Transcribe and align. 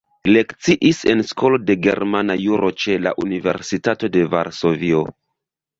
Lekciis 0.35 1.01
en 1.13 1.21
Skolo 1.33 1.59
de 1.67 1.75
Germana 1.89 2.39
Juro 2.45 2.73
ĉe 2.85 2.99
la 3.05 3.15
Universitato 3.27 4.13
de 4.19 4.27
Varsovio. 4.37 5.07